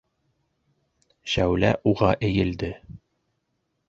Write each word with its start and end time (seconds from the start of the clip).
-Шәүлә 1.33 1.69
уға 1.91 2.09
эйелде. 2.29 2.71